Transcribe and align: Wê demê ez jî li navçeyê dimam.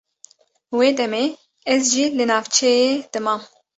Wê 0.77 0.89
demê 0.99 1.25
ez 1.73 1.83
jî 1.93 2.05
li 2.17 2.25
navçeyê 2.31 2.89
dimam. 3.13 3.41